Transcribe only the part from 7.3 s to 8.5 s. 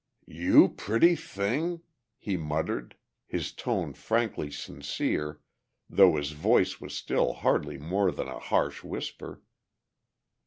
hardly more than a